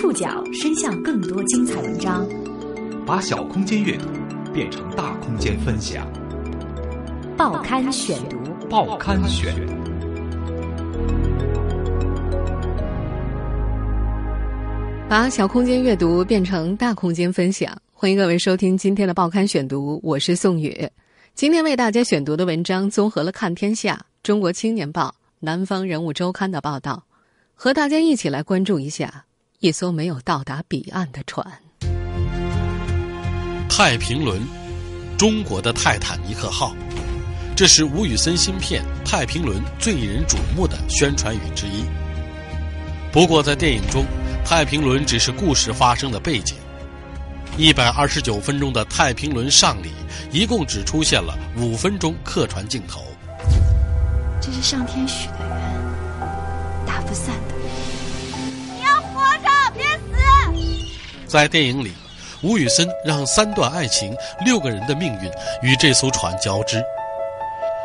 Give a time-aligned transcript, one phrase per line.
[0.00, 2.24] 触角伸向更多精彩文章，
[3.04, 4.04] 把小空间阅读
[4.54, 6.06] 变成大空间分享。
[7.36, 8.38] 报刊选读，
[8.70, 9.52] 报刊选。
[15.08, 20.88] 把小空间阅读变成大空间分享，欢迎各位收听今天的报刊选读，我是宋宇。
[21.34, 25.08] 今天为大家选读的文章综合了《看天下》《中国青年报》
[25.40, 27.02] 《南方人物周刊》的报道，
[27.56, 29.24] 和大家一起来关注一下
[29.60, 31.44] 一艘没有到达彼岸的船——
[33.68, 34.40] 太平轮，
[35.18, 36.72] 中国的泰坦尼克号。
[37.56, 41.84] 这是吴宇森新片《太平轮》最引人瞩目的宣传语之一。
[43.10, 44.06] 不过，在电影中，
[44.44, 46.56] 太平轮只是故事发生的背景。
[47.56, 49.90] 一百二十九分钟的太平轮上礼，
[50.30, 53.02] 一共只出现了五分钟客船镜头。
[54.40, 57.57] 这是上天许的愿，打不散的。
[61.28, 61.92] 在电影里，
[62.42, 66.78] 吴宇森让三段爱情、六个人的命运与这艘船交织；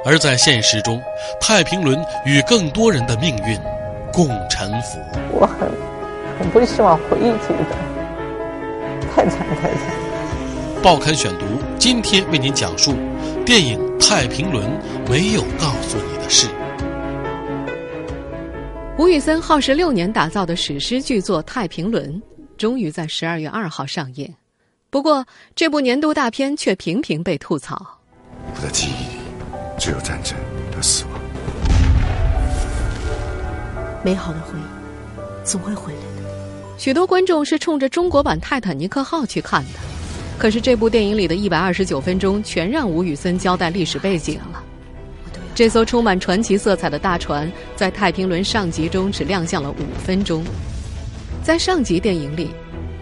[0.05, 1.01] 而在现实中，
[1.41, 3.59] 太平轮与更多人的命运
[4.13, 4.97] 共沉浮。
[5.33, 5.69] 我很
[6.39, 9.93] 很不希望回忆这个，太惨太惨。
[10.81, 11.45] 报刊选读
[11.77, 12.93] 今天为您讲述
[13.45, 14.65] 电影《太平轮》
[15.09, 16.47] 没有告诉你的事。
[18.97, 22.09] 吴宇森耗时六年打造的史诗巨作《太平轮》，
[22.63, 24.33] 终于在十二月二号上映。
[24.89, 27.99] 不过，这部年度大片却频频被吐槽。
[28.55, 29.19] 我的记忆里，
[29.77, 30.33] 只有战争
[30.73, 31.19] 和死亡。
[34.01, 36.77] 美好的回忆总会回来的。
[36.77, 39.79] 许多观众是冲着中国版《泰坦尼克号》去看的，
[40.37, 44.63] 可是这部电影里的一百二十九分钟全让吴宇森交代历史背景了。
[45.53, 50.41] 这艘充满传奇色彩的大船在太平轮上集中只亮相了五分钟。
[51.43, 52.51] 在上集电影里，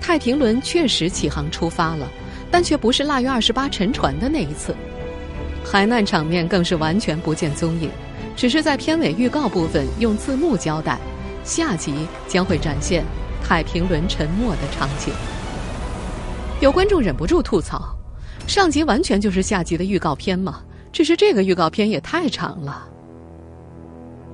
[0.02, 2.10] 太平轮确实起航出发了，
[2.50, 4.76] 但却不是腊月二十八沉船的那一次。
[5.64, 7.92] 海难场面更是完全不见踪影，
[8.36, 10.98] 只是在片尾预告部分用字幕交代，
[11.44, 11.94] 下集
[12.28, 13.06] 将会展现
[13.44, 15.14] 太平轮沉没的场景。
[16.62, 17.96] 有观众忍不住吐槽：
[18.48, 20.64] 上集完全就是下集的预告片嘛！
[20.92, 22.90] 只是这个预告片也太长了。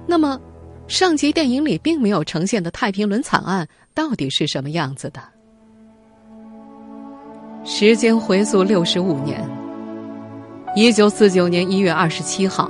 [0.08, 0.40] 那么，
[0.88, 3.68] 上集电影里并没有呈现的太平轮惨案
[3.98, 5.20] 到底是什么样子的？
[7.64, 9.44] 时间回溯六十五年，
[10.76, 12.70] 一九四九年一月二十七号，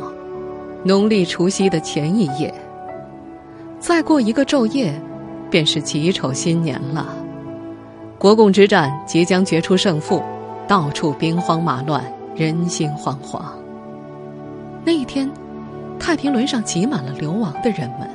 [0.85, 2.53] 农历除夕的前一夜。
[3.77, 4.97] 再过一个昼夜，
[5.51, 7.13] 便是己丑新年了。
[8.17, 10.23] 国共之战即将决出胜负，
[10.65, 12.01] 到处兵荒马乱，
[12.37, 13.41] 人心惶惶。
[14.85, 15.29] 那一天，
[15.99, 18.09] 太平轮上挤满了流亡的人们。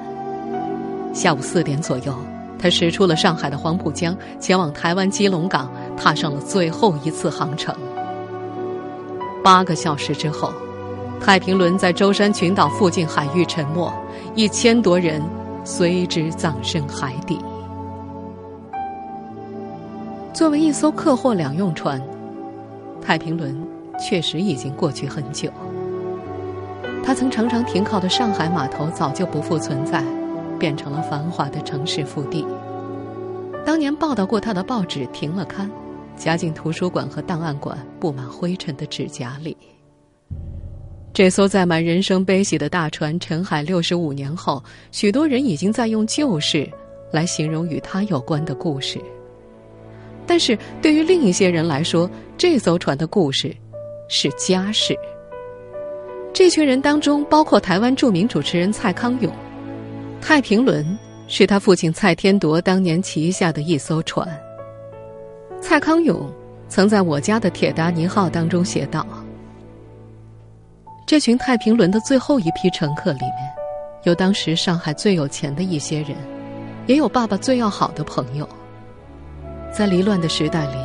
[1.13, 2.17] 下午四点左右，
[2.63, 7.75] 他驶出了上海的黄浦江，前往台湾基隆港，踏上了最后一次航程。
[9.43, 10.53] 八个小时之后，
[11.21, 13.93] 太平轮在舟山群岛附近海域沉没，
[14.37, 15.21] 一千多人
[15.65, 17.37] 随之葬身海底。
[20.33, 22.01] 作为一艘客货两用船，
[23.05, 23.61] 太平轮
[23.99, 25.51] 确实已经过去很久。
[27.03, 30.01] 它曾常常停靠的上海码头早就不复存在，
[30.63, 32.47] 变成了繁华的城市腹地。
[33.67, 35.69] 当年报道过他的报纸停了刊，
[36.17, 39.57] 夹进图书馆和档案馆布满灰尘的纸夹里。
[41.13, 44.63] 这艘载满人生悲喜的大船沉海六十五年后，
[44.93, 46.71] 许多人已经在用旧事
[47.11, 49.01] 来形容与它有关的故事。
[50.29, 52.09] 但是对于另一些人来说，
[52.39, 53.53] 这艘船的故事
[54.09, 54.97] 是家事。
[56.33, 59.33] 这群人当中包括台湾著名主持人蔡康永，
[60.23, 60.97] 太平轮
[61.27, 64.27] 是他父亲蔡天铎当年旗下的一艘船。
[65.61, 66.33] 蔡康永
[66.69, 69.05] 曾在我家的铁达尼号当中写道
[71.05, 73.53] ：“这群太平轮的最后一批乘客里面，
[74.05, 76.17] 有当时上海最有钱的一些人，
[76.87, 78.49] 也有爸爸最要好的朋友。
[79.73, 80.77] 在离乱的时代里，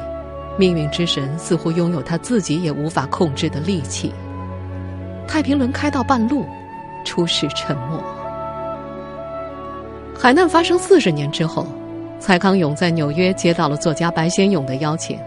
[0.58, 4.12] 命运之神似乎拥有他自己也无法控制的力气。”
[5.28, 6.44] 太平轮开到半路，
[7.06, 8.17] 出事沉没。
[10.20, 11.66] 海难发生四十年之后，
[12.20, 15.18] 蔡康永在纽约接到了作家白先勇的邀请，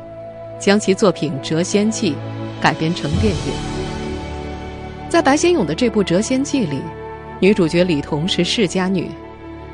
[0.59, 2.13] 将其作品《谪仙记》
[2.61, 3.53] 改编成电影。
[5.09, 6.81] 在白先勇的这部《谪仙记》里，
[7.39, 9.09] 女主角李彤是世家女，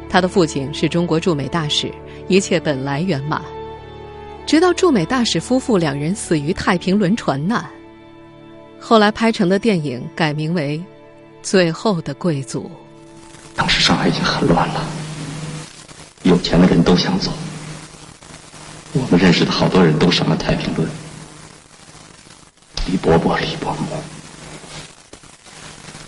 [0.08, 1.90] 她的父亲是中国驻美大使，
[2.28, 3.40] 一切本来圆满。
[4.44, 7.64] 直到驻美大使夫妇两人死于太平轮船难。
[8.78, 10.78] 后来拍成的电影改名为
[11.42, 12.60] 《最后的贵族》。
[13.56, 14.86] 当时上海已经很乱了，
[16.26, 17.31] 有钱的人都想走，
[18.93, 20.88] 我们认识的好多人都上了太平轮，
[22.88, 23.87] 李伯伯、李伯母、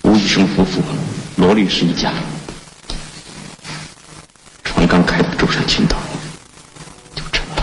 [0.03, 0.83] 吴医生夫妇、
[1.37, 2.13] 罗律师一家，
[4.65, 5.97] 船刚开到舟山群岛
[7.15, 7.63] 就沉了。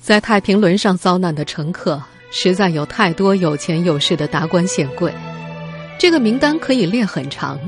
[0.00, 2.00] 在太平轮上遭难的乘客
[2.30, 5.12] 实在有太多有钱有势的达官显贵，
[5.98, 7.58] 这个名单可以列很长。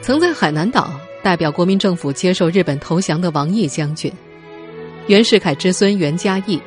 [0.00, 4.10] 曾在海南岛代表国民政府接受日本投降的王毅将军。
[5.08, 6.58] 袁世凯之孙袁嘉义，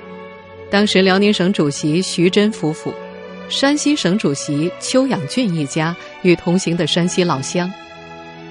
[0.70, 2.94] 当时辽宁省主席徐祯夫妇，
[3.50, 7.74] 山西省主席邱养俊一家与同行的山西老乡，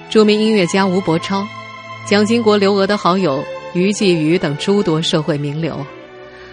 [0.09, 1.47] 著名音乐家吴伯超，
[2.05, 3.41] 蒋经国刘娥的好友
[3.73, 5.79] 于继宇等诸多社会名流，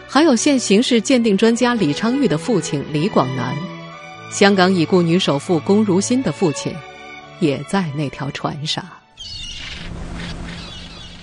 [0.07, 3.57] 还有现刑事鉴定专家李昌钰的父亲李广南，
[4.31, 6.73] 香港已故女首富龚如心的父亲，
[7.41, 8.85] 也在那条船上。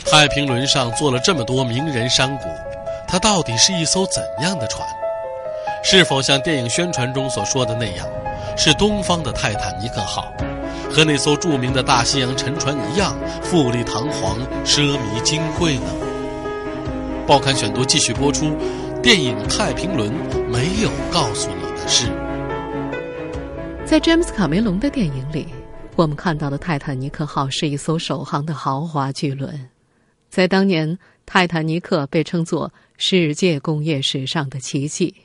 [0.05, 2.47] 太平轮上坐了这么多名人山谷，
[3.07, 4.87] 它到底是一艘怎样的船？
[5.83, 8.07] 是否像电影宣传中所说的那样，
[8.55, 10.31] 是东方的泰坦尼克号，
[10.91, 15.87] 和那艘著名的大西洋沉船一样富丽堂皇、奢靡金贵呢？
[17.27, 18.55] 报刊选读继续播出。
[19.01, 20.09] 电影《太平轮》
[20.47, 22.07] 没有告诉你的事。
[23.85, 25.47] 在詹姆斯·卡梅隆的电影里，
[25.95, 29.69] 我们看到的泰坦尼克号是一艘首航的豪华巨轮。
[30.35, 35.15] 在当年，泰坦尼克被称作世界工业史上的奇迹。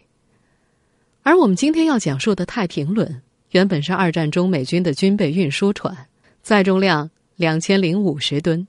[1.24, 3.20] 而我们今天要讲述的太平轮，
[3.50, 6.06] 原本是二战中美军的军备运输船，
[6.44, 8.64] 载重量两千零五十吨。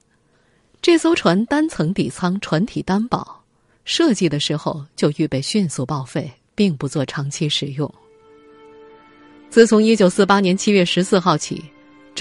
[0.82, 3.44] 这艘船单层底舱，船体单薄，
[3.86, 7.94] 设计的时候就预备迅速报废，并不做长期使用。
[9.52, 11.64] 自从一九四八年七月十四号起。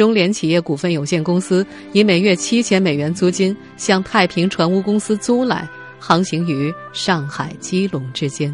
[0.01, 5.69] 中联企业股份有限公司以每月七千美元租金向太平船坞公司租来，
[5.99, 8.51] 航行于上海、基隆之间。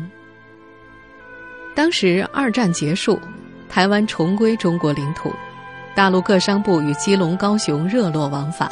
[1.72, 3.16] 当时二战结束，
[3.69, 5.31] 台湾重归中国领土，
[5.94, 8.69] 大陆各商部与基隆、高雄热络往返。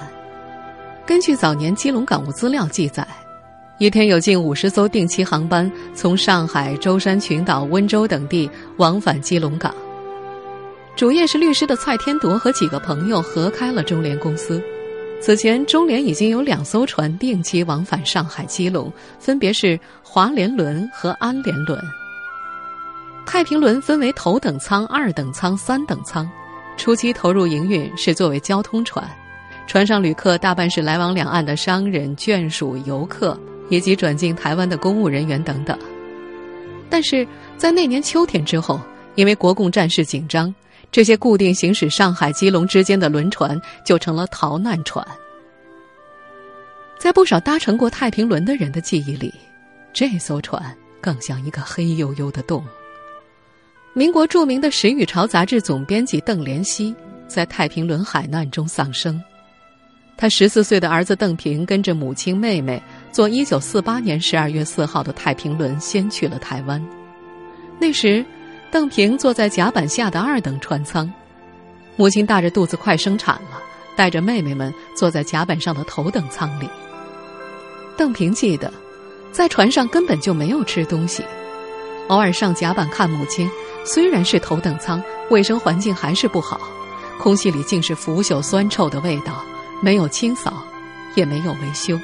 [1.06, 3.06] 根据早年基隆港务资料记载，
[3.78, 9.72] 一天有近五十艘定期航班从上海、舟山群岛、温州等地往返基隆港。
[10.96, 14.62] 主业是律师的蔡天铎和几个朋友合开了中联公司。
[15.20, 21.80] 此前，中联已经有两艘船定期往返上海、基隆，分别是华联轮和安联轮。
[23.26, 26.30] 太平轮分为头等舱、二等舱、三等舱。
[26.76, 29.04] 初期投入营运是作为交通船，
[29.66, 33.36] 船上旅客大半是来往两岸的商人、眷属、游客，
[33.68, 35.76] 以及转进台湾的公务人员等等。
[36.88, 37.26] 但是
[37.56, 38.80] 在那年秋天之后，
[39.16, 40.54] 因为国共战事紧张。
[40.94, 45.04] 这些固定行驶上海、基隆之间的轮船就成了逃难船。
[46.96, 49.34] 在不少搭乘过太平轮的人的记忆里，
[49.92, 50.62] 这艘船
[51.00, 52.64] 更像一个黑黝黝的洞。
[53.92, 56.94] 民国著名的《时雨潮》杂志总编辑邓莲熙
[57.26, 59.20] 在太平轮海难中丧生。
[60.16, 62.80] 他十四岁的儿子邓平跟着母亲、妹妹
[63.10, 66.80] 坐一九四八年十二月四号的太平轮先去了台湾。
[67.80, 68.24] 那时。
[68.74, 71.08] 邓平坐在甲板下的二等船舱，
[71.94, 73.62] 母亲大着肚子快生产了，
[73.94, 76.68] 带着妹妹们坐在甲板上的头等舱里。
[77.96, 78.72] 邓平记得，
[79.30, 81.22] 在船上根本就没有吃东西，
[82.08, 83.48] 偶尔上甲板看母亲。
[83.84, 85.00] 虽然是头等舱，
[85.30, 86.60] 卫生环境还是不好，
[87.16, 89.44] 空气里尽是腐朽酸臭的味道，
[89.80, 90.52] 没有清扫，
[91.14, 91.96] 也没有维修。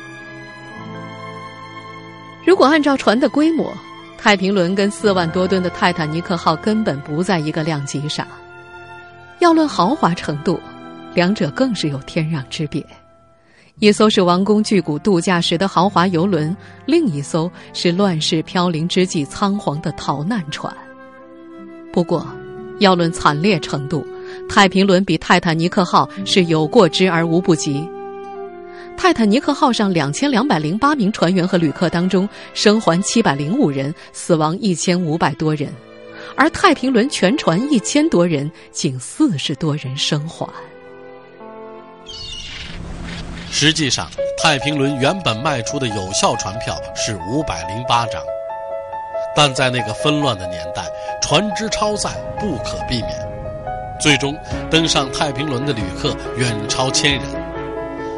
[2.47, 3.77] 如果按照船的规模，
[4.23, 8.27] 太平轮跟四万多吨的泰坦尼克号根本不在一个量级上。
[9.39, 10.61] 要论豪华程度，
[11.15, 12.85] 两者更是有天壤之别。
[13.79, 20.71] 一艘是王公巨贾度假时的豪华游轮，另一艘是乱世飘零之际仓皇的逃难船。
[21.91, 22.27] 不过，
[22.79, 24.07] 要论惨烈程度，
[24.50, 27.89] 太平轮比泰坦尼克号是有过之而无不及。
[29.02, 35.71] 泰坦尼克号上两千两百零八名船员和旅客当中，生还七百零五人，死亡一千五百多人；
[36.37, 40.47] 而太平轮全船一千多人，仅四十多人生还。
[43.50, 48.23] 实际上，太平轮原本卖出的有效船票是五百零八张，
[49.35, 50.85] 但在那个纷乱的年代，
[51.23, 53.28] 船只超载不可避免，
[53.99, 54.37] 最终
[54.71, 57.40] 登上太平轮的旅客远超千人。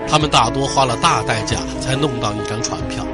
[0.08, 3.06] 他们大多花了大代价才弄到一张船票，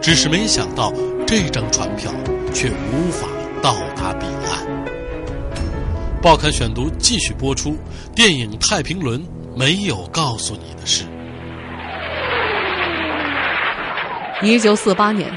[0.00, 0.92] 只是没想到
[1.26, 2.12] 这张船票
[2.52, 3.26] 却无法
[3.62, 4.66] 到达彼岸。
[6.20, 7.76] 报刊选读继续播出，
[8.14, 9.18] 电影《太平轮》
[9.56, 11.04] 没有告诉你的事。
[14.42, 15.32] 一九四八年，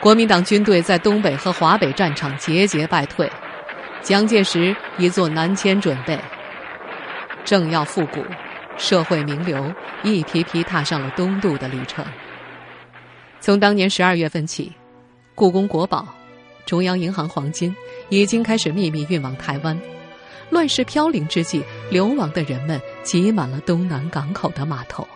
[0.00, 3.30] 国民党军队在东北和华北战场节节败退，
[4.02, 6.18] 蒋介石已做南迁准备。
[7.44, 8.24] 正要复古，
[8.82, 9.72] 社会名流
[10.02, 12.04] 一批批踏上了东渡的旅程。
[13.38, 14.72] 从当年十二月份起，
[15.36, 16.04] 故宫国宝、
[16.66, 17.72] 中央银行黄金
[18.08, 19.80] 已经开始秘密运往台湾。
[20.50, 25.06] 乱世飘零之际，流亡的人们挤满了东南港口的码头。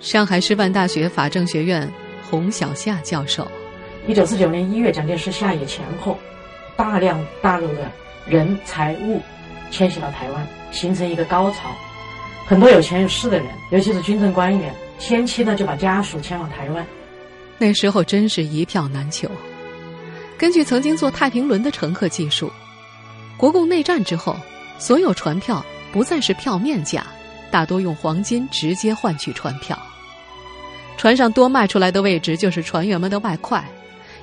[0.00, 1.88] 上海师范大学法政学院。
[2.28, 3.50] 洪小夏教授，
[4.06, 6.16] 一九四九年一月，蒋介石下野前后，
[6.76, 7.90] 大量大陆的
[8.24, 9.20] 人财物
[9.72, 11.70] 迁徙到台湾，形成一个高潮。
[12.50, 16.84] 很多有钱有势的人，尤其是军政官员，先期呢就把家属迁往台湾。
[17.58, 19.30] 那时候真是一票难求。
[20.36, 22.50] 根据曾经坐太平轮的乘客记述，
[23.36, 24.36] 国共内战之后，
[24.80, 27.06] 所有船票不再是票面价，
[27.52, 29.78] 大多用黄金直接换取船票。
[30.96, 33.64] 船上多卖出来的位置就是船员们的外快，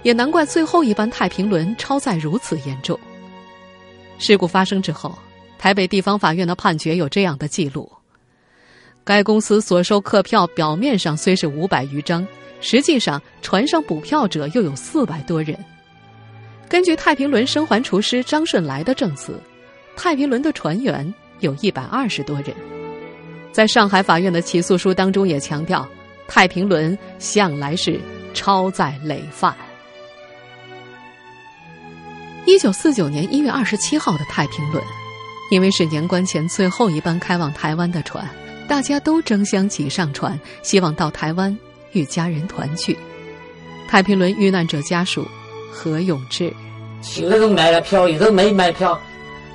[0.03, 2.99] 也难怪最后一班太平轮超载如此严重。
[4.19, 5.17] 事故发生之后，
[5.57, 7.89] 台北地方法院的判决有这样的记录：
[9.07, 12.27] 该公司所收客票表面上虽是五百余张，
[12.59, 15.57] 实际上船上补票者又有四百多人。
[16.67, 19.41] 根据太平轮生还厨师张顺来的证词，
[19.95, 22.53] 太平轮的船员有一百二十多人。
[23.53, 25.87] 在上海法院的起诉书当中也强调。
[26.29, 27.97] 太平轮向来是
[28.33, 29.55] 超载累犯。
[32.45, 34.83] 一九四九年一月二十七号的太平轮，
[35.51, 38.29] 因为是年关前最后一班开往台湾的船，
[38.67, 41.57] 大家都争相挤上船，希望到台湾
[41.93, 42.97] 与家人团聚。
[43.87, 45.25] 太平轮遇难者家属
[45.71, 46.53] 何永志，
[47.19, 48.99] 有的人买了票，有的人没买票，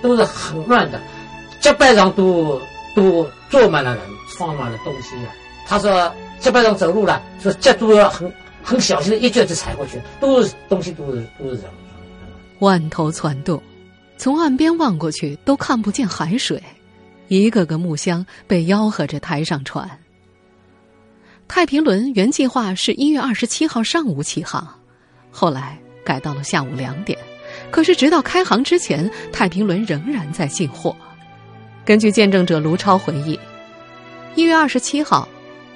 [0.03, 1.01] 都是很乱的，
[1.61, 2.61] 甲板上都
[2.97, 4.05] 都坐满了人，
[4.39, 5.33] 放满了东西啊。
[5.67, 6.13] 他说。
[6.43, 8.29] 甲板上走路了，说脚都要很
[8.65, 11.73] 很小心的一脚就踩过去，都是东西都是都是这样。
[12.59, 13.63] 万头攒动，
[14.19, 16.61] 从岸边望过去都看不见海水，
[17.41, 19.89] 一个个木箱被吆喝着抬上船。
[21.49, 24.69] 太平轮原计划是一月二十七号上午起航，
[25.31, 27.19] 后来改到了下午两点，
[27.71, 30.95] 可是直到开航之前，太平轮仍然在进货。
[31.87, 33.39] 根据见证者卢超回忆，
[34.35, 35.27] 一月二十七号。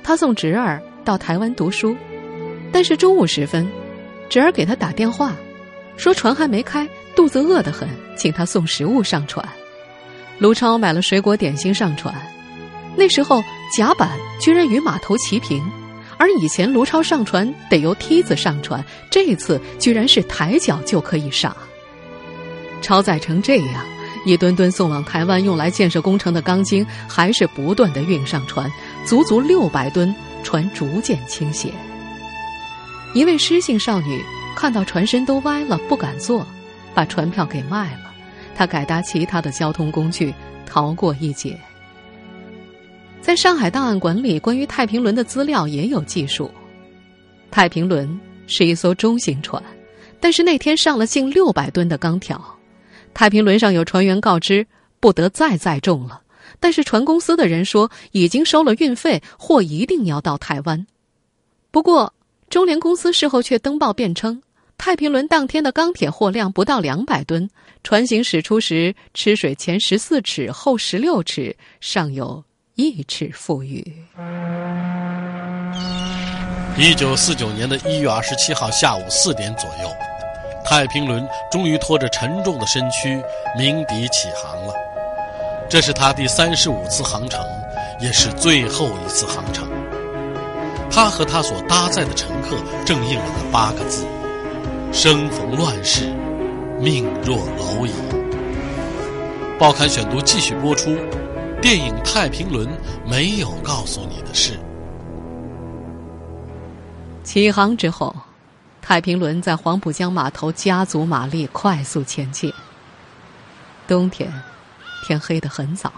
[0.03, 1.97] 他送侄儿到台湾读书，
[2.71, 3.67] 但是中午时分，
[4.29, 5.35] 侄儿给他打电话，
[5.97, 9.45] 说船还没开，肚子饿得很，请他送食物上船。
[10.39, 12.15] 卢超买了水果点心上船。
[12.97, 13.43] 那时候
[13.77, 15.63] 甲板居然与码头齐平，
[16.17, 21.55] 而以前卢超上船得由梯子上船，这次居然是抬脚就可以上。
[22.81, 23.85] 超载成这样。
[24.25, 28.69] 一吨吨送往台湾用来建设工程的钢筋，还是不断的运上船，
[29.05, 30.13] 足足六百吨，
[30.43, 31.73] 船逐渐倾斜。
[33.15, 34.21] 一位失信少女
[34.57, 36.45] 看到船身都歪了，不敢坐，
[36.93, 38.06] 把船票给卖了，
[38.57, 40.35] 他改搭其他的交通工具，
[40.65, 41.59] 逃过一劫。
[43.21, 46.51] 在上海档案馆里，关于太平轮的资料也有记述。
[47.51, 49.63] 太平轮是一艘中型船，
[50.21, 52.43] 但是那天上了近六百吨的钢条。
[53.13, 54.67] 太平轮上有船员告知
[55.01, 56.23] 不得再载重了，
[56.59, 60.87] 但是船公司的人说已经收了运费，货一定要到台湾。
[61.71, 62.15] 不过
[62.49, 64.41] 中联公司事后却登报辩称，
[64.79, 67.49] 太平轮当天的钢铁货量不到两百吨，
[67.83, 73.85] 船行驶出时吃水前十四尺后十六尺，尚有一尺富余。
[76.79, 79.91] 一九四九年的一月二十七号下午四点左右。
[80.65, 83.23] 太平轮终于拖着沉重的身躯
[83.57, 84.75] 鸣笛起航了，
[85.71, 87.41] 这是他第三十五次航程，
[88.01, 89.65] 也是最后一次航程。
[90.91, 94.05] 他和他所搭载的乘客正应了那八个字
[94.93, 96.13] ：“生逢乱世，
[96.81, 97.93] 命若蝼蚁。”
[99.59, 100.97] 报刊选读继续播出，
[101.61, 102.67] 电影《太平轮》
[103.09, 104.59] 没有告诉你的事。
[107.23, 108.15] 起航之后。
[108.89, 112.55] 太平轮在黄浦江码头加足马力快速前进。
[113.89, 114.33] 冬天，
[115.05, 115.93] 天黑得很早，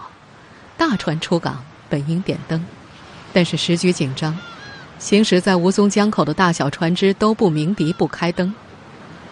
[0.75, 2.65] 大船出港本应点灯，
[3.31, 4.35] 但是时局紧张，
[4.97, 8.51] 行驶在吴淞江口的大小船只都不鸣笛不开灯。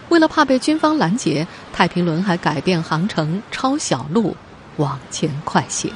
[0.10, 4.36] 为了怕被军方拦截，太平轮还改变航程，抄小路
[4.78, 5.92] 往前快行。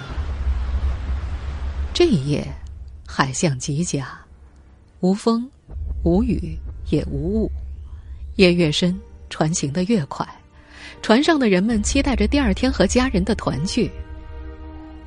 [1.94, 2.48] 这一夜，
[3.08, 4.08] 海象极佳，
[5.00, 5.50] 无风，
[6.04, 6.58] 无雨。
[6.90, 7.52] 也无雾，
[8.36, 9.00] 夜越深，
[9.30, 10.28] 船行得越快，
[11.02, 13.90] 船上的人们期待着第二天和家人的团聚。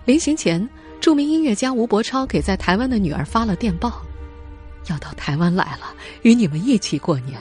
[0.07, 0.67] 临行前，
[0.99, 4.01] 著名音乐家吴伯超给在台湾的女儿发了电报
[4.89, 7.39] ：“要到台湾来了，与你们一起过年。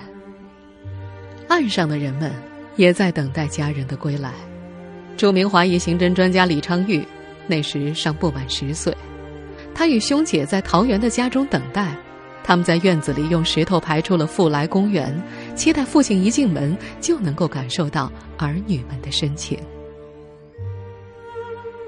[1.53, 2.33] 岸上的人们
[2.77, 4.33] 也在等待家人的归来。
[5.15, 7.05] 著名华裔刑侦专家李昌钰
[7.45, 8.91] 那时尚不满十岁，
[9.75, 11.95] 他与兄姐在桃园的家中等待。
[12.43, 15.15] 他们在院子里用石头排出了富来公园，
[15.55, 19.55] 期待父亲一进门就能够感受到儿女们的深情。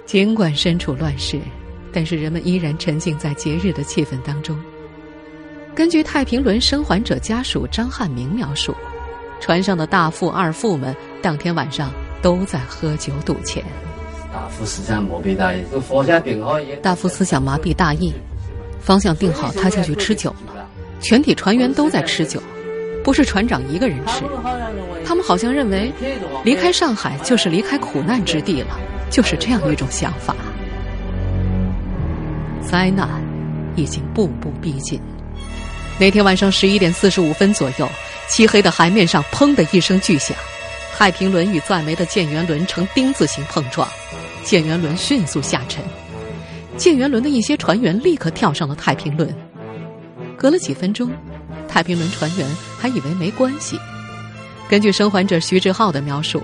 [0.06, 1.40] 尽管身处乱世，
[1.92, 4.56] 但是人们依然沉浸在节日的气氛当中。
[5.74, 8.76] 根据太平轮生还者家属张汉明描述，
[9.46, 13.64] 船上的大副、二副们当天晚上都在喝酒赌钱。
[14.34, 16.60] 大副思想麻痹大意，方向定好。
[16.82, 18.12] 大副思想麻痹大意，
[18.80, 20.68] 方向定好，他就去吃酒了。
[21.00, 22.42] 全体船员都在吃酒，
[23.04, 24.24] 不是船长一个人吃。
[25.06, 25.94] 他们好像认为，
[26.44, 28.76] 离开上海就是离开苦难之地了，
[29.12, 30.36] 就是这样一种想法。
[32.64, 33.08] 灾难
[33.76, 35.00] 已经步步逼近。
[36.00, 37.88] 那天晚上十一点四十五分左右，
[38.30, 40.36] 漆黑的海面上砰的一声巨响，
[40.96, 43.88] 太平轮与载煤的建元轮呈丁字形碰撞，
[44.44, 45.84] 建元轮迅速下沉。
[46.78, 49.34] 建元轮的一些船员立刻跳上了太平轮。
[50.38, 51.10] 隔了几分钟，
[51.68, 53.80] 太平轮船员还以为没关系。
[54.68, 56.44] 根据生还者徐志浩的描述，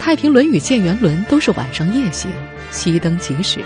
[0.00, 2.30] 太平轮与建元轮都是晚上夜行，
[2.72, 3.60] 熄灯及时。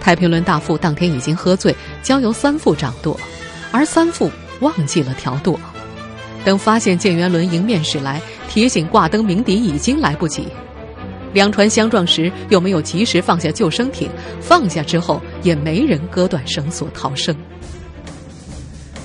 [0.00, 3.18] 太平轮大副当天已经喝醉，交由三副掌舵。
[3.72, 4.30] 而三副
[4.60, 5.58] 忘记了调舵，
[6.44, 10.46] 等发现建元轮迎面驶来，提醒挂灯鸣笛已经来不及。
[11.32, 17.34] 两船相撞时又没有及时放下救生艇，放下之后也没人割断绳索逃生。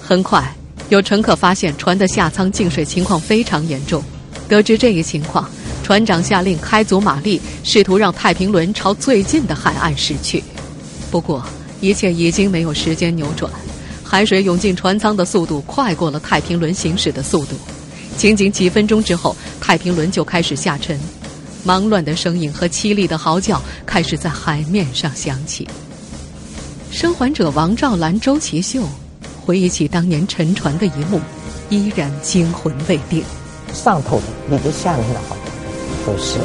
[0.02, 0.54] 很快，
[0.90, 4.04] 有乘客发现船的下舱进水情况非常严重，
[4.50, 5.50] 得知这一情况，
[5.84, 10.44] 船长下令开足马力，试图让太平轮朝最近的海岸驶去。
[11.10, 11.42] 不过，
[11.80, 13.50] 一切已经没有时间扭转。
[14.10, 17.56] 海水涌进船舱的速度快过了太平轮行驶的速度，
[18.16, 20.98] 仅仅几分钟之后，太平轮就开始下沉，
[21.66, 25.68] 忙乱的声音和凄厉的嚎叫开始在海面上响起。
[26.90, 28.82] 生还者王兆兰、周其秀
[29.46, 31.20] 回忆起当年沉船的一幕，
[31.70, 33.22] 依然惊魂未定。
[33.74, 35.36] 上头的比这下面的好，
[36.06, 36.40] 都是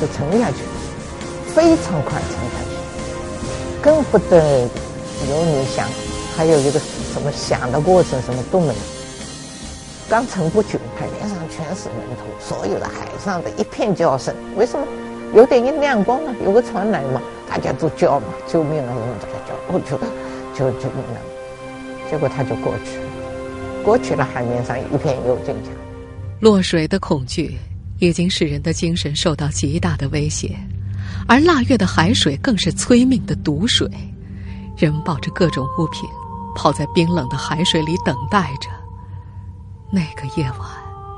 [0.00, 0.56] 就沉下去，
[1.54, 4.68] 非常快沉下去，更不得
[5.30, 5.88] 有你想。
[6.36, 8.74] 还有一个什么响的过程，什么都没有。
[10.08, 14.34] 刚沉不久，海面上全是人头，所有的海上的一片叫声。
[14.56, 14.86] 为什么？
[15.34, 18.86] 有点一亮光了，有个船来嘛，大家都叫嘛，救命啊！
[18.86, 19.98] 什么都在叫，我就
[20.54, 21.20] 就救命了。
[22.08, 25.70] 结果他就过去了，过去了，海面上一片幽静下。
[26.38, 27.58] 落水的恐惧
[27.98, 30.54] 已经使人的精神受到极大的威胁，
[31.26, 33.90] 而腊月的海水更是催命的毒水。
[34.76, 36.08] 人抱着各种物品。
[36.56, 38.70] 泡在冰冷的海水里等待着，
[39.90, 40.60] 那个夜晚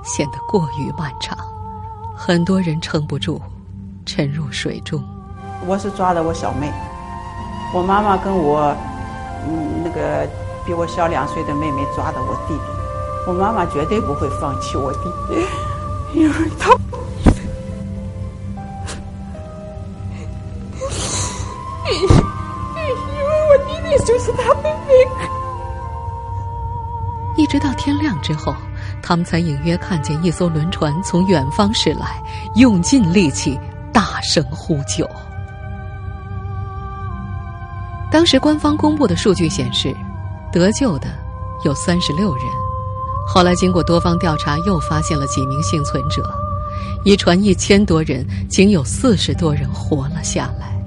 [0.03, 1.39] 显得过于漫长，
[2.15, 3.41] 很多人撑不住，
[4.05, 5.03] 沉入水中。
[5.65, 6.71] 我是抓的我小妹，
[7.73, 8.75] 我妈妈跟我，
[9.47, 10.29] 嗯，那个
[10.67, 12.61] 比我小两岁的妹妹抓的我弟弟。
[13.27, 15.01] 我妈妈绝对不会放弃我弟，
[16.19, 16.73] 因为他，
[28.29, 28.55] 之后，
[29.03, 32.23] 他们才隐约看见一艘轮船从远方驶来，
[32.57, 33.59] 用尽力气
[33.91, 35.09] 大声呼救。
[38.11, 39.97] 当时官方公布的数据显示，
[40.53, 41.07] 得救的
[41.65, 42.45] 有三十六人。
[43.27, 46.23] 后来经过多方调查，又发现了几名幸存者。
[47.05, 50.79] 一船一千多人，仅有四十多人活了下来。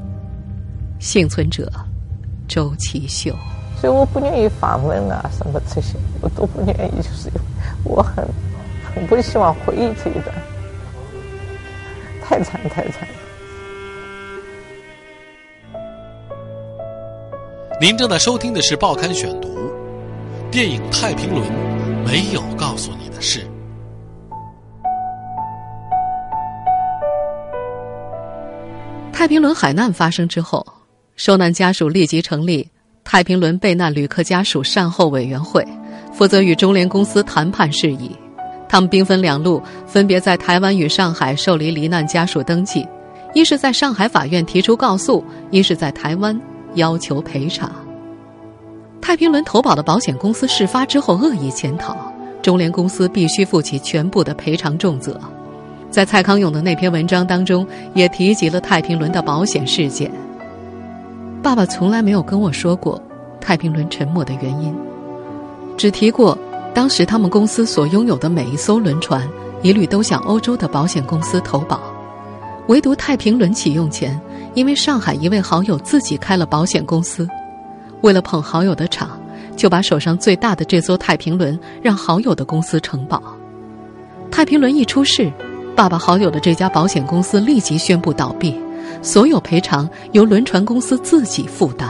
[0.99, 1.71] 幸存者
[2.47, 3.35] 周其秀。
[3.81, 7.31] 所以我不愿意访问啊，什么这些我都不愿意，就是
[7.83, 8.23] 我很
[8.93, 10.35] 很不希望回忆这一段，
[12.23, 13.07] 太惨太惨。
[17.81, 19.49] 您正在收听的是《报刊选读》，
[20.51, 21.43] 电影《太平轮》
[22.07, 23.43] 没有告诉你的事。
[29.11, 30.63] 太平轮海难发生之后，
[31.15, 32.69] 受难家属立即成立。
[33.11, 35.67] 太平轮被难旅客家属善后委员会
[36.13, 38.09] 负责与中联公司谈判事宜，
[38.69, 42.87] 他们兵分两路，分别在台湾与上海受理罹难家属登记，
[43.33, 46.39] 一是在上海法院提出告诉，一是在台湾
[46.75, 47.69] 要求赔偿。
[49.01, 51.97] 太平轮投保的保险公司事发之后恶意潜逃，
[52.41, 55.19] 中联公司必须负起全部的赔偿重责。
[55.89, 60.09] 在蔡康永的那篇文章当中，也提及了太平轮的保险事件。
[61.41, 63.01] 爸爸从来没有跟我说过，
[63.39, 64.75] 太平轮沉没的原因，
[65.75, 66.37] 只提过
[66.71, 69.27] 当时他们公司所拥有的每一艘轮船
[69.63, 71.81] 一律都向欧洲的保险公司投保，
[72.67, 74.19] 唯独太平轮启用前，
[74.53, 77.27] 因为上海一位好友自己开了保险公司，
[78.01, 79.19] 为了捧好友的场，
[79.55, 83.21] 就把手上最大的这艘太平轮让好友的公司承保。
[84.29, 85.31] 太平轮一出事，
[85.75, 88.55] 爸爸好友的这家保险公司立即宣布倒闭，
[89.01, 91.89] 所有赔偿由轮船公司自己负担。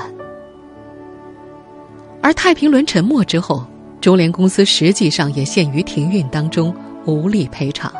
[2.22, 3.66] 而太平轮沉没之后，
[4.00, 6.74] 中联公司实际上也陷于停运当中，
[7.06, 7.92] 无力赔偿。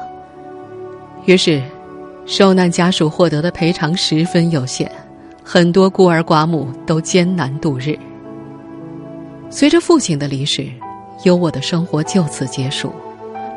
[1.26, 1.62] 于是，
[2.26, 4.90] 受难家属获得的赔偿十分有限，
[5.44, 7.98] 很多孤儿寡母都艰难度日。
[9.50, 10.68] 随着父亲的离世，
[11.24, 12.94] 优渥的生活就此结束。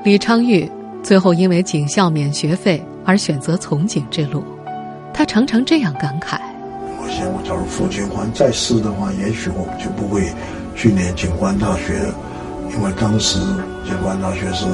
[0.03, 0.71] 李昌钰
[1.03, 4.43] 最后因为警校免学费而选择从警之路，
[5.15, 6.39] 他常常这样感慨
[6.99, 10.29] ：“我想，我假如傅君环在世的话，也许我们就不会
[10.75, 11.95] 去念警官大学，
[12.75, 13.39] 因为当时
[13.87, 14.67] 警官大学是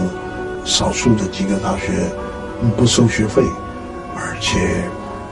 [0.64, 1.92] 少数的几个大学
[2.74, 3.42] 不收学费，
[4.16, 4.82] 而且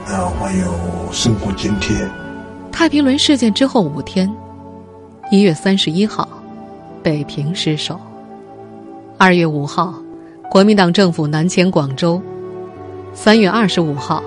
[0.05, 1.97] 啊还有生活津贴。”
[2.71, 4.31] 太平轮事件之后五天，
[5.31, 6.29] 一月三十一号，
[7.01, 7.99] 北平失守。
[9.17, 9.93] 二月五号，
[10.51, 12.21] 国民党政府南迁广州；
[13.13, 14.23] 三月二十五号，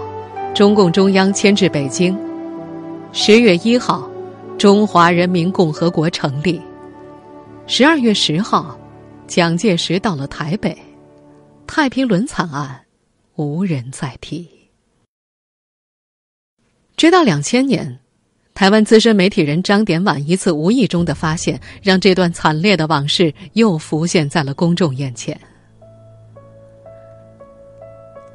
[0.54, 2.14] 中共中央迁至北京；
[3.10, 4.06] 十月一号，
[4.58, 6.60] 中华人民共和国成立；
[7.66, 8.78] 十二月十号，
[9.26, 10.76] 蒋介石到了台北。
[11.66, 12.82] 太平轮惨案，
[13.36, 14.46] 无人再提。
[16.96, 17.98] 直到两千年。
[18.54, 25.34] 台湾资深媒体人张典婉一次无意中的发现，让这段惨烈的往事又浮现在了公众眼前。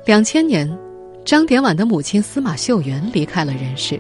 [0.06, 0.68] 两千年，
[1.28, 4.00] 张典婉的母亲司马秀媛离开了人世。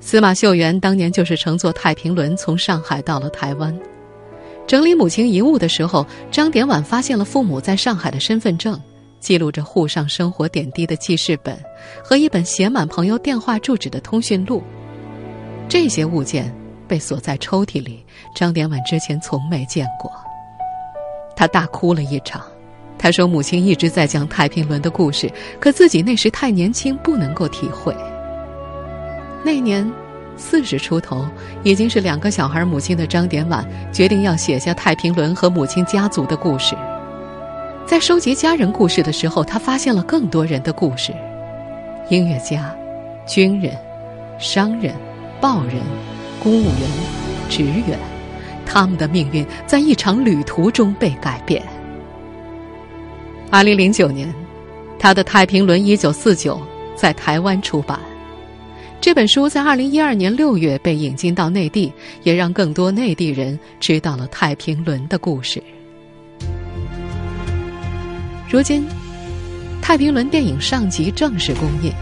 [0.00, 3.78] 司马秀媛当年就是乘坐太平轮从上海到了台湾，
[4.66, 8.80] 整理母亲遗物的时候，张典婉发现了父母在上海的身份证、
[9.20, 11.54] 记录着沪上生活点滴的记事本
[12.02, 14.62] 和一本写满朋友电话住址的通讯录。
[15.68, 16.50] 这些物件
[16.88, 18.02] 被锁在抽屉里，
[18.34, 20.10] 张典婉之前从没见过。
[21.36, 22.42] 他大哭了一场，
[23.02, 27.92] 他说：“母亲一直在讲太平轮的故事，可自己那时太年轻，不能够体会。”
[29.42, 29.90] 那年
[30.36, 31.26] 四十出头，
[31.64, 36.76] 已经是两个小孩母亲的张典婉，决定要写下太平轮和母亲家族的故事。
[37.84, 41.12] 在收集家人故事的时候，他发现了更多人的故事：
[42.08, 42.72] 音乐家、
[43.26, 43.76] 军人、
[44.38, 44.94] 商人。
[45.40, 45.74] 报人、
[46.40, 46.88] 公务员、
[47.50, 47.98] 职员，
[48.64, 51.60] 他们的命运在一场旅途中被改变。
[53.54, 54.32] 二零零九年，
[54.98, 56.56] 他的《太平轮一九四九》
[56.96, 58.00] 在台湾出版。
[58.98, 65.62] 这本书在二零一二年六月被引进到内地，也让更多内地人知道了太平轮的故事。
[68.48, 68.80] 如今，
[69.82, 71.92] 《太平轮》电影上集正式公映。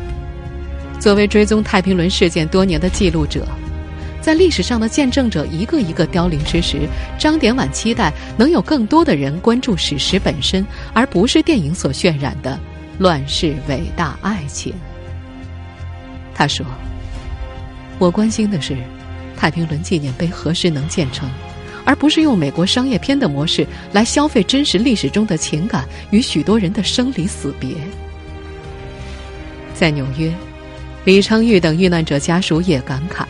[1.01, 3.45] 作为追踪太平轮事件多年的记录者，
[4.21, 6.87] 在历史上的见证者一个一个凋零之时，
[7.19, 12.59] 张典婉期待能有更多的人关注史实本身，而不是电影所渲染的
[12.99, 14.75] 乱世伟大爱情。
[16.35, 16.65] 他说
[17.99, 18.77] ：“我关心的是，
[19.37, 21.29] 太平轮纪念碑何时能建成，
[21.85, 27.75] 而不是用美国商业片的模式来消费真实历史中的情感与许多人的生离死别。”
[29.75, 30.31] 在纽约。
[31.07, 33.25] 李昌钰等遇难者家属也感慨：“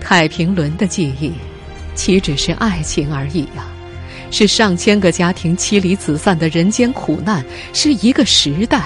[0.00, 1.32] 太平轮的记忆，
[1.94, 3.66] 岂只是爱情而已呀？
[4.32, 8.80] 是上千个家庭妻离子散的人间苦难，是一个时代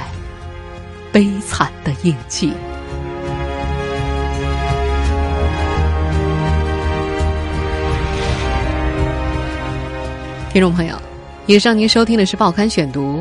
[1.12, 2.52] 悲惨的印记。”
[10.50, 10.96] 听众朋友，
[11.46, 13.18] 以上您收听的是《报刊选读》，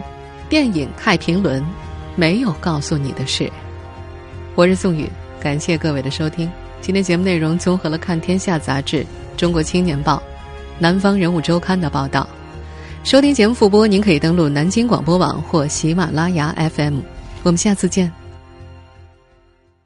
[0.48, 1.62] 电影《太平轮》，
[2.16, 3.52] 没有告诉你的事。
[4.56, 5.10] 我是宋宇，
[5.42, 6.50] 感谢各位的收听。
[6.84, 8.98] 今天节目内容综合了《看天下》杂志、
[9.38, 10.18] 《中国青年报》、
[10.80, 12.28] 《南方人物周刊》的报道。
[13.06, 17.00] 收听节目复播，您可以登录南京广播网或喜马拉雅 FM。
[17.44, 18.23] 我们下次见。